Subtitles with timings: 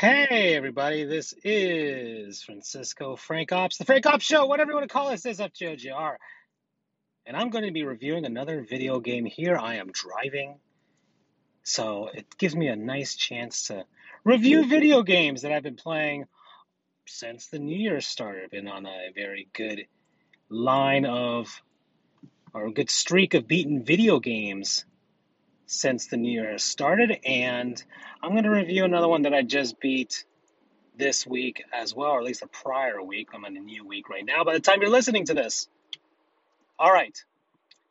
[0.00, 4.92] Hey everybody, this is Francisco Frank Ops, the Frank Ops Show, whatever you want to
[4.92, 6.14] call it, says FJOJR.
[7.26, 9.56] And I'm going to be reviewing another video game here.
[9.56, 10.60] I am driving,
[11.64, 13.86] so it gives me a nice chance to
[14.22, 16.26] review video games that I've been playing
[17.08, 18.44] since the new year started.
[18.44, 19.88] I've been on a very good
[20.48, 21.60] line of,
[22.54, 24.84] or a good streak of beaten video games
[25.68, 27.80] since the new year has started, and
[28.22, 30.24] I'm going to review another one that I just beat
[30.96, 33.28] this week as well, or at least the prior week.
[33.34, 35.68] I'm in a new week right now by the time you're listening to this.
[36.78, 37.16] All right.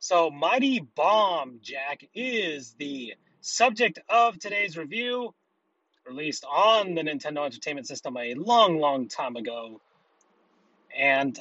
[0.00, 5.32] So, Mighty Bomb Jack is the subject of today's review,
[6.04, 9.80] released on the Nintendo Entertainment System a long, long time ago.
[10.96, 11.38] And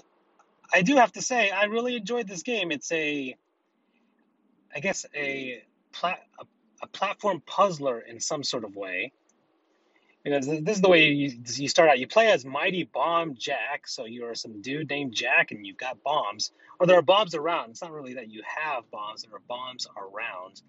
[0.72, 2.72] I do have to say, I really enjoyed this game.
[2.72, 3.36] It's a,
[4.76, 5.64] I guess, a
[6.00, 6.46] plat, a,
[6.84, 9.12] a platform puzzler in some sort of way.
[10.24, 12.00] Because this is the way you, you start out.
[12.00, 16.04] You play as Mighty Bomb Jack, so you're some dude named Jack and you've got
[16.04, 16.52] bombs.
[16.80, 17.70] Or there are bombs around.
[17.70, 20.62] It's not really that you have bombs, there are bombs around.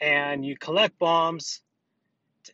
[0.00, 1.60] And you collect bombs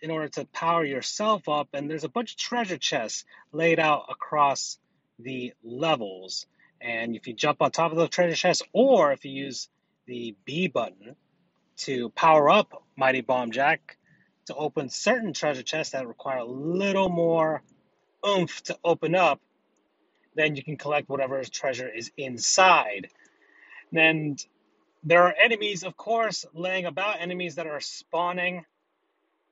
[0.03, 4.07] in order to power yourself up, and there's a bunch of treasure chests laid out
[4.11, 4.79] across
[5.19, 6.47] the levels.
[6.81, 9.69] And if you jump on top of the treasure chests, or if you use
[10.07, 11.17] the B button,
[11.79, 13.97] to power up Mighty Bomb Jack
[14.47, 17.63] to open certain treasure chests that require a little more
[18.27, 19.41] oomph to open up,
[20.35, 23.09] then you can collect whatever treasure is inside.
[23.95, 24.45] And
[25.05, 28.65] there are enemies, of course, laying about, enemies that are spawning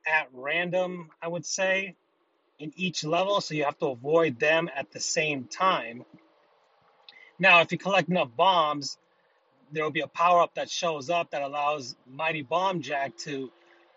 [0.07, 1.95] at random, I would say,
[2.59, 6.03] in each level, so you have to avoid them at the same time.
[7.39, 8.97] Now, if you collect enough bombs,
[9.71, 13.51] there will be a power up that shows up that allows Mighty Bomb Jack to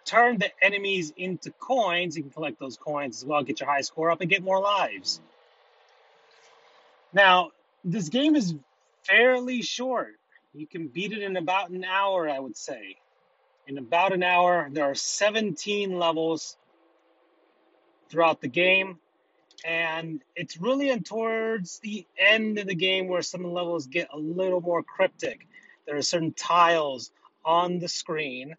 [0.04, 2.16] turn the enemies into coins.
[2.16, 4.60] You can collect those coins as well, get your high score up, and get more
[4.60, 5.20] lives.
[7.12, 7.50] Now,
[7.84, 8.54] this game is
[9.04, 10.14] fairly short.
[10.53, 12.97] You can beat it in about an hour, I would say.
[13.66, 16.56] In about an hour, there are 17 levels
[18.08, 18.98] throughout the game.
[19.64, 24.08] And it's really towards the end of the game where some of the levels get
[24.12, 25.47] a little more cryptic.
[25.90, 27.10] There are certain tiles
[27.44, 28.54] on the screen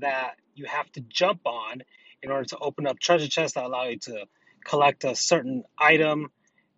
[0.00, 1.84] that you have to jump on
[2.24, 4.24] in order to open up treasure chests that allow you to
[4.64, 6.32] collect a certain item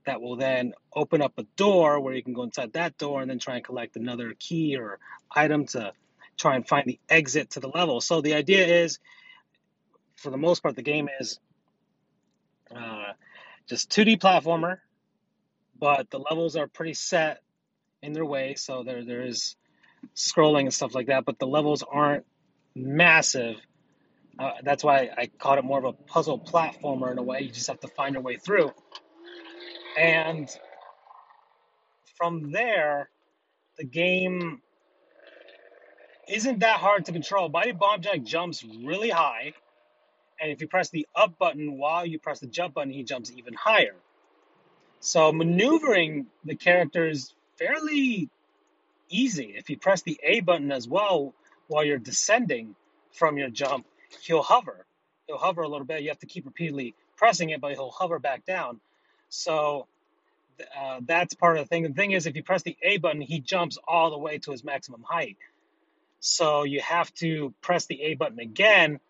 [0.04, 3.30] that will then open up a door where you can go inside that door and
[3.30, 4.98] then try and collect another key or
[5.34, 5.94] item to
[6.36, 8.02] try and find the exit to the level.
[8.02, 8.98] So the idea is,
[10.16, 11.40] for the most part, the game is
[12.76, 13.14] uh,
[13.70, 14.80] just 2D platformer,
[15.78, 17.40] but the levels are pretty set
[18.02, 18.54] in their way.
[18.54, 19.56] So there there is
[20.14, 22.24] scrolling and stuff like that, but the levels aren't
[22.74, 23.56] massive.
[24.38, 27.40] Uh, that's why I called it more of a puzzle platformer in a way.
[27.40, 28.72] You just have to find your way through.
[29.98, 30.48] And
[32.16, 33.10] from there,
[33.76, 34.62] the game
[36.28, 37.48] isn't that hard to control.
[37.48, 39.52] Mighty Bomb Jack jumps really high,
[40.40, 43.30] and if you press the up button while you press the jump button, he jumps
[43.36, 43.94] even higher.
[45.00, 48.30] So maneuvering the character is fairly
[49.12, 49.54] easy.
[49.56, 51.34] If you press the A button as well
[51.68, 52.74] while you're descending
[53.12, 53.86] from your jump,
[54.22, 54.86] he'll hover.
[55.26, 56.02] He'll hover a little bit.
[56.02, 58.80] You have to keep repeatedly pressing it, but he'll hover back down.
[59.28, 59.86] So
[60.78, 61.84] uh, that's part of the thing.
[61.84, 64.50] The thing is, if you press the A button, he jumps all the way to
[64.50, 65.36] his maximum height.
[66.20, 69.00] So you have to press the A button again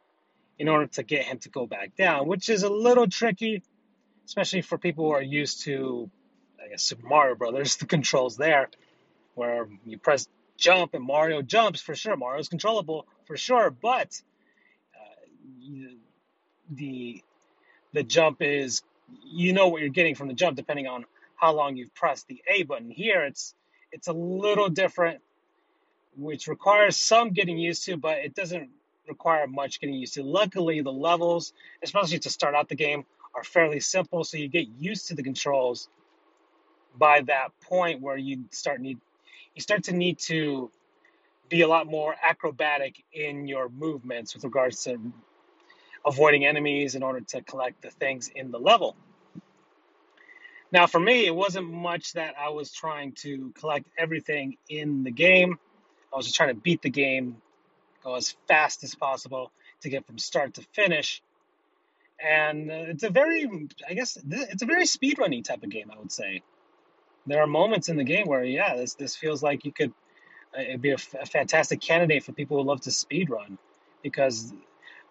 [0.59, 3.63] in order to get him to go back down, which is a little tricky,
[4.27, 6.11] especially for people who are used to,
[6.63, 8.69] I guess, Super Mario Brothers, the controls there,
[9.35, 12.17] where you press jump and Mario jumps for sure.
[12.17, 14.21] Mario's controllable for sure, but
[14.95, 15.89] uh,
[16.71, 17.23] the
[17.93, 18.83] the jump is
[19.25, 21.05] you know what you're getting from the jump depending on
[21.37, 22.91] how long you've pressed the A button.
[22.91, 23.55] Here it's
[23.91, 25.21] it's a little different,
[26.17, 28.71] which requires some getting used to, but it doesn't
[29.09, 30.23] require much getting used to.
[30.23, 33.05] Luckily, the levels, especially to start out the game,
[33.35, 35.89] are fairly simple, so you get used to the controls
[36.97, 38.99] by that point where you start need
[39.55, 40.71] you start to need to
[41.49, 44.99] be a lot more acrobatic in your movements with regards to
[46.05, 48.97] avoiding enemies in order to collect the things in the level.
[50.73, 55.11] Now, for me, it wasn't much that I was trying to collect everything in the
[55.11, 55.59] game.
[56.13, 57.37] I was just trying to beat the game,
[58.03, 59.53] go as fast as possible
[59.83, 61.23] to get from start to finish.
[62.19, 65.99] And uh, it's a very, I guess, it's a very speedrunning type of game, I
[65.99, 66.43] would say.
[67.27, 69.93] There are moments in the game where, yeah, this this feels like you could,
[70.57, 73.59] uh, it'd be a, f- a fantastic candidate for people who love to speed run
[74.03, 74.53] because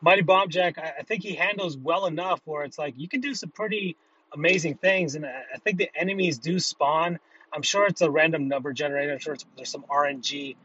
[0.02, 3.22] Mighty Bomb Jack, I, I think he handles well enough where it's like you can
[3.22, 3.98] do some pretty
[4.34, 7.20] amazing things, and I, I think the enemies do spawn.
[7.54, 9.14] I'm sure it's a random number generator.
[9.14, 10.56] I'm sure there's some RNG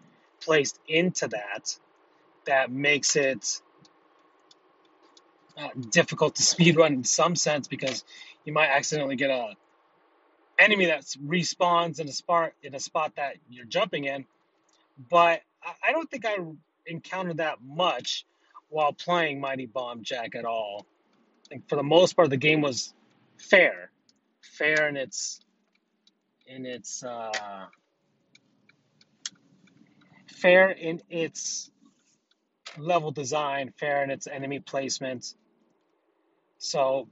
[0.43, 1.77] placed into that
[2.47, 3.61] that makes it
[5.59, 8.05] uh, difficult to speed run in some sense because
[8.45, 9.55] you might accidentally get a
[10.59, 14.25] enemy that respawns in a spot in a spot that you're jumping in.
[15.11, 15.43] But
[15.83, 16.37] I, don't think I
[16.87, 18.25] encountered that much
[18.69, 20.87] while playing Mighty Bomb Jack at all.
[21.47, 22.95] I think for the most part the game was
[23.39, 23.91] fair,
[24.41, 25.41] fair in its
[26.47, 27.67] in its uh,
[30.29, 31.71] fair in its
[32.79, 35.35] level design, fair in its enemy placement.
[36.59, 37.09] So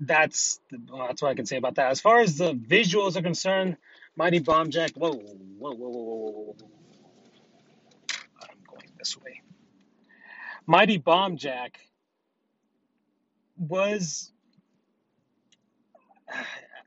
[0.00, 0.60] that's
[0.90, 1.90] well, that's what I can say about that.
[1.90, 3.76] As far as the visuals are concerned,
[4.16, 4.92] Mighty Bomb Jack.
[4.94, 5.20] Whoa, whoa,
[5.58, 6.56] whoa, whoa, whoa, whoa, whoa.
[8.42, 9.42] I'm going this way.
[10.66, 11.80] Mighty Bomb Jack
[13.58, 14.32] was.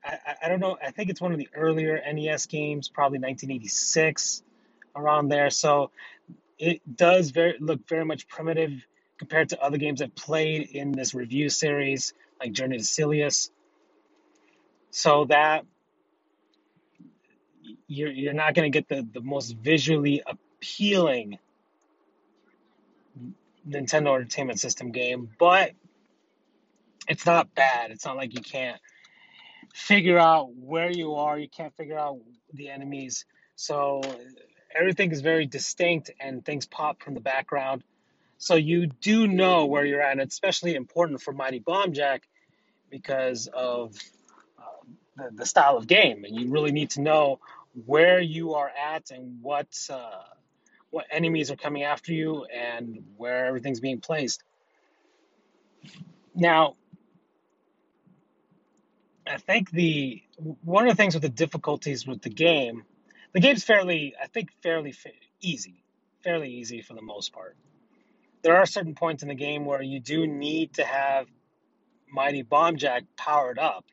[0.04, 0.78] I, I don't know.
[0.86, 4.44] I think it's one of the earlier NES games, probably 1986,
[4.96, 5.50] around there.
[5.50, 5.92] So
[6.58, 8.86] it does very look very much primitive
[9.18, 13.52] compared to other games I've played in this review series, like Journey to Silius.
[14.92, 15.66] So that
[17.88, 21.38] you're you're not going to get the the most visually appealing
[23.68, 25.72] Nintendo Entertainment System game, but
[27.08, 27.92] it's not bad.
[27.92, 28.80] It's not like you can't
[29.74, 31.38] figure out where you are.
[31.38, 32.20] You can't figure out
[32.54, 33.26] the enemies.
[33.56, 34.02] So
[34.74, 37.84] everything is very distinct and things pop from the background.
[38.40, 40.14] So you do know where you're at.
[40.14, 42.28] And it's especially important for Mighty Bomb Jack
[42.90, 43.96] because of
[44.58, 44.64] uh,
[45.18, 46.24] the, the style of game.
[46.24, 47.40] And you really need to know
[47.86, 50.24] where you are at and what uh,
[50.90, 54.42] what enemies are coming after you and where everything's being placed.
[56.34, 56.78] Now,
[59.28, 60.24] I think the
[60.64, 62.86] one of the things with the difficulties with the game,
[63.34, 65.10] the game's fairly, I think, fairly fa-
[65.42, 65.84] easy,
[66.24, 67.58] fairly easy for the most part.
[68.42, 71.28] There are certain points in the game where you do need to have
[72.12, 73.86] Mighty Bomb Jack powered up.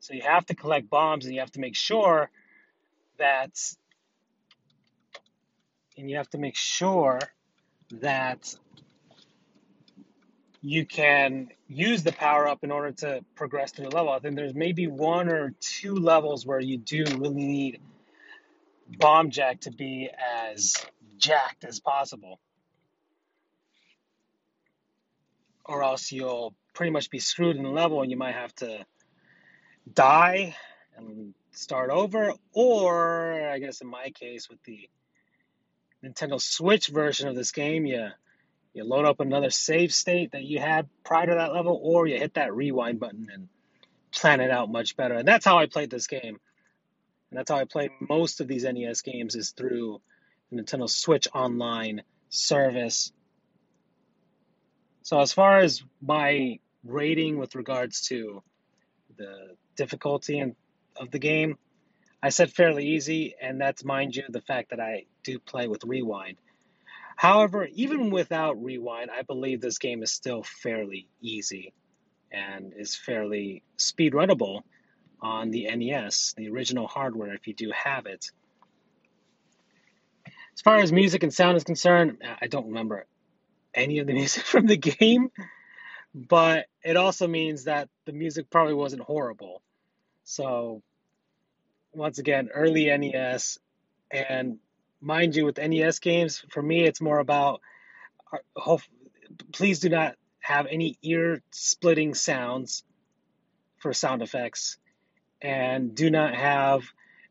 [0.00, 2.30] So you have to collect bombs and you have to make sure
[3.18, 3.50] that,
[5.96, 7.18] and you have to make sure
[7.90, 8.54] that
[10.60, 14.12] you can use the power up in order to progress through the level.
[14.12, 17.80] I think there's maybe one or two levels where you do really need
[18.98, 20.10] Bomb Jack to be
[20.46, 20.74] as
[21.18, 22.40] jacked as possible,
[25.68, 28.84] or else you'll pretty much be screwed in the level and you might have to
[29.92, 30.56] die
[30.96, 34.88] and start over, or I guess in my case with the
[36.04, 38.08] Nintendo Switch version of this game, you
[38.74, 42.18] you load up another save state that you had prior to that level, or you
[42.18, 43.48] hit that rewind button and
[44.12, 45.14] plan it out much better.
[45.14, 46.38] And that's how I played this game.
[47.30, 50.00] And that's how I play most of these NES games is through
[50.50, 53.12] the Nintendo Switch Online service.
[55.08, 58.42] So as far as my rating with regards to
[59.16, 60.54] the difficulty and
[60.98, 61.56] of the game,
[62.22, 65.82] I said fairly easy, and that's mind you the fact that I do play with
[65.84, 66.36] rewind.
[67.16, 71.72] However, even without rewind, I believe this game is still fairly easy
[72.30, 74.60] and is fairly speedrunnable
[75.22, 78.30] on the NES, the original hardware, if you do have it.
[80.26, 83.06] As far as music and sound is concerned, I don't remember
[83.74, 85.30] any of the music from the game,
[86.14, 89.62] but it also means that the music probably wasn't horrible.
[90.24, 90.82] So,
[91.92, 93.58] once again, early NES,
[94.10, 94.58] and
[95.00, 97.60] mind you, with NES games, for me, it's more about
[98.32, 98.82] uh, hope,
[99.52, 102.84] please do not have any ear splitting sounds
[103.78, 104.78] for sound effects
[105.40, 106.82] and do not have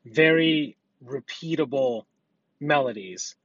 [0.05, 2.03] very repeatable
[2.59, 3.35] melodies.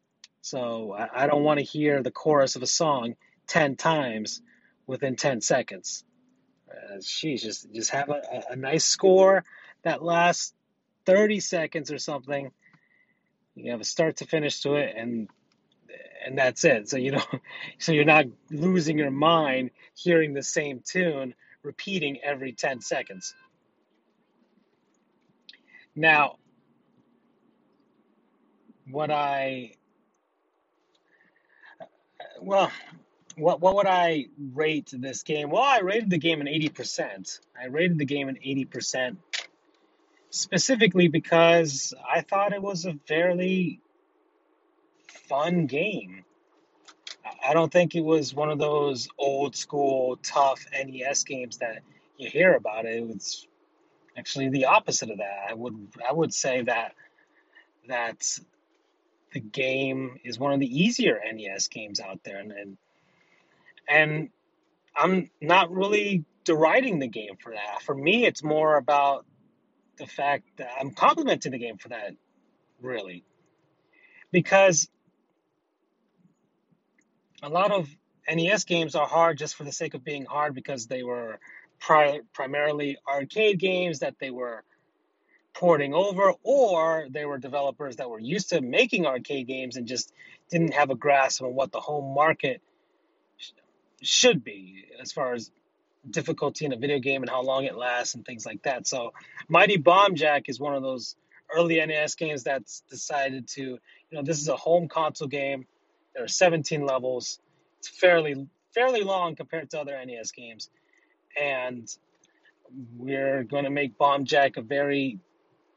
[0.42, 3.14] So I, I don't want to hear the chorus of a song
[3.46, 4.42] 10 times
[4.86, 6.04] within 10 seconds.
[6.70, 9.44] Uh, sheesh, just, just have a, a nice score
[9.82, 10.52] that lasts
[11.06, 12.50] 30 seconds or something.
[13.54, 15.28] You have a start to finish to it, and
[16.24, 16.88] and that's it.
[16.88, 17.24] So you know,
[17.78, 23.34] so you're not losing your mind hearing the same tune repeating every 10 seconds.
[25.94, 26.36] Now,
[28.90, 29.74] what I
[32.44, 32.70] well,
[33.36, 35.50] what what would I rate this game?
[35.50, 37.40] Well, I rated the game an 80%.
[37.60, 39.16] I rated the game an 80%
[40.30, 43.80] specifically because I thought it was a fairly
[45.28, 46.24] fun game.
[47.46, 51.82] I don't think it was one of those old school tough NES games that
[52.16, 52.86] you hear about.
[52.86, 53.46] It was
[54.16, 55.46] actually the opposite of that.
[55.48, 56.94] I would I would say that
[57.88, 58.38] that
[59.32, 62.76] the game is one of the easier NES games out there, and and,
[63.88, 64.28] and
[64.94, 67.82] I'm not really deriding the game for that.
[67.82, 69.24] For me, it's more about
[69.96, 72.14] the fact that I'm complimenting the game for that,
[72.80, 73.24] really,
[74.30, 74.88] because
[77.42, 77.88] a lot of
[78.30, 81.38] NES games are hard just for the sake of being hard because they were
[81.80, 84.62] pri- primarily arcade games that they were
[85.54, 90.12] porting over, or they were developers that were used to making arcade games and just
[90.50, 92.60] didn't have a grasp on what the home market
[93.36, 93.50] sh-
[94.02, 95.50] should be as far as
[96.08, 98.86] difficulty in a video game and how long it lasts and things like that.
[98.86, 99.12] So,
[99.48, 101.16] Mighty Bomb Jack is one of those
[101.54, 103.78] early NES games that's decided to, you
[104.10, 105.66] know, this is a home console game.
[106.14, 107.38] There are 17 levels.
[107.78, 110.70] It's fairly fairly long compared to other NES games,
[111.40, 111.88] and
[112.96, 115.18] we're going to make Bomb Jack a very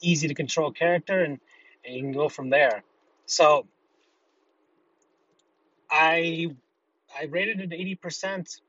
[0.05, 1.39] easy to control character, and,
[1.83, 2.83] and you can go from there.
[3.25, 3.65] So
[5.89, 6.55] I
[7.17, 8.59] I rated it 80%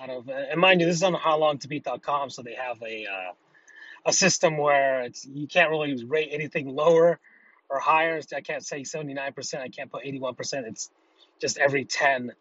[0.00, 3.32] out of, and mind you, this is on howlongtobeat.com, so they have a uh,
[4.06, 7.18] a system where it's you can't really rate anything lower
[7.68, 8.20] or higher.
[8.34, 9.60] I can't say 79%.
[9.60, 10.66] I can't put 81%.
[10.66, 10.90] It's
[11.40, 12.32] just every 10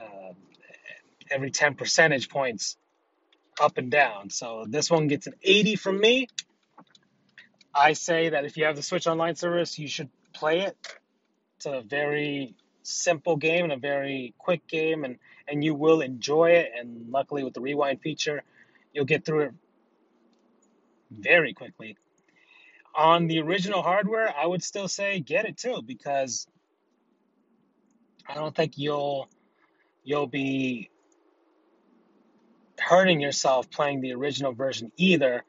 [0.00, 0.32] uh,
[1.30, 2.76] every 10 percentage points
[3.60, 4.30] up and down.
[4.30, 6.28] So this one gets an 80 from me.
[7.74, 10.76] I say that if you have the Switch Online service, you should play it.
[11.56, 16.50] It's a very simple game and a very quick game, and, and you will enjoy
[16.52, 16.70] it.
[16.78, 18.42] And luckily, with the rewind feature,
[18.92, 19.54] you'll get through it
[21.10, 21.96] very quickly.
[22.94, 26.46] On the original hardware, I would still say get it too, because
[28.26, 29.28] I don't think you'll
[30.02, 30.88] you'll be
[32.78, 35.44] hurting yourself playing the original version either.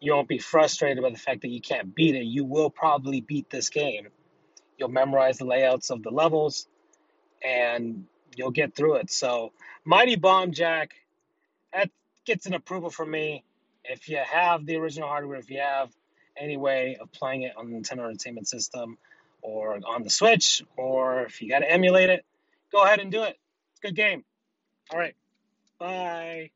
[0.00, 2.24] You won't be frustrated by the fact that you can't beat it.
[2.24, 4.08] You will probably beat this game.
[4.78, 6.66] You'll memorize the layouts of the levels
[7.42, 8.04] and
[8.36, 9.10] you'll get through it.
[9.10, 9.52] So,
[9.84, 10.94] Mighty Bomb Jack,
[11.72, 11.90] that
[12.24, 13.44] gets an approval from me.
[13.84, 15.90] If you have the original hardware, if you have
[16.36, 18.98] any way of playing it on the Nintendo Entertainment System
[19.42, 22.24] or on the Switch, or if you got to emulate it,
[22.72, 23.38] go ahead and do it.
[23.72, 24.24] It's a good game.
[24.92, 25.14] All right.
[25.78, 26.50] Bye.